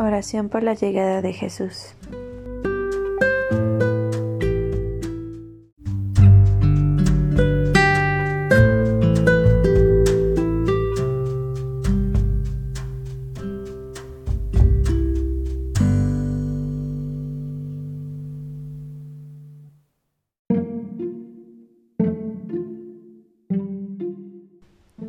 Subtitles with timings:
[0.00, 1.94] Oración por la llegada de Jesús.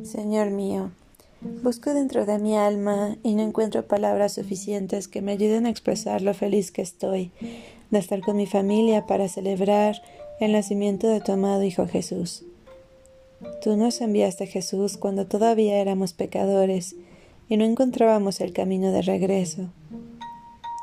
[0.03, 0.89] Señor mío,
[1.41, 6.21] Busco dentro de mi alma y no encuentro palabras suficientes que me ayuden a expresar
[6.21, 7.31] lo feliz que estoy
[7.91, 10.01] de estar con mi familia para celebrar
[10.41, 12.43] el nacimiento de tu amado Hijo Jesús.
[13.63, 16.97] Tú nos enviaste a Jesús cuando todavía éramos pecadores
[17.47, 19.69] y no encontrábamos el camino de regreso.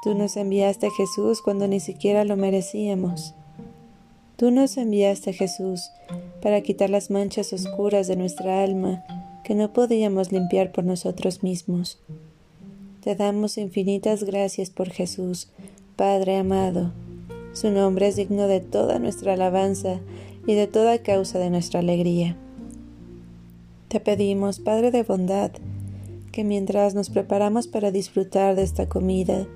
[0.02, 3.34] Tú nos enviaste a Jesús cuando ni siquiera lo merecíamos.
[4.36, 5.90] Tú nos enviaste a Jesús
[6.40, 9.04] para quitar las manchas oscuras de nuestra alma
[9.47, 12.00] que no podíamos limpiar por nosotros mismos.
[13.00, 15.52] Te damos infinitas gracias por Jesús,
[15.94, 16.91] Padre amado.
[17.52, 20.00] Su nombre es digno de toda nuestra alabanza
[20.48, 22.36] y de toda causa de nuestra alegría.
[23.86, 25.52] Te pedimos, Padre de bondad,
[26.33, 29.47] que mientras nos preparamos para disfrutar de esta comida,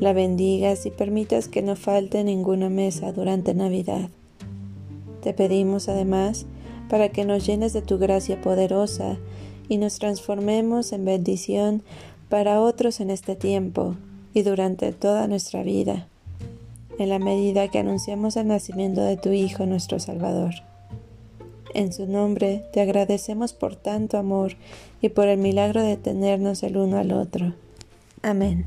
[0.00, 4.08] la bendigas y permitas que no falte ninguna mesa durante Navidad.
[5.22, 6.46] Te pedimos además
[6.88, 9.18] para que nos llenes de tu gracia poderosa
[9.68, 11.82] y nos transformemos en bendición
[12.28, 13.96] para otros en este tiempo
[14.34, 16.06] y durante toda nuestra vida,
[16.98, 20.54] en la medida que anunciamos el nacimiento de tu Hijo nuestro Salvador.
[21.74, 24.52] En su nombre te agradecemos por tanto amor
[25.00, 27.54] y por el milagro de tenernos el uno al otro.
[28.22, 28.66] Amén.